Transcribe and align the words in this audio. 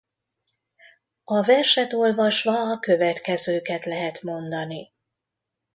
A 1.23 1.41
verset 1.43 1.93
olvasva 1.93 2.71
a 2.71 2.79
következőket 2.79 3.85
lehet 3.85 4.21
mondani. 4.21 4.93